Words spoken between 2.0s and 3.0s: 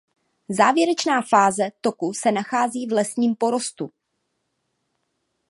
se nachází v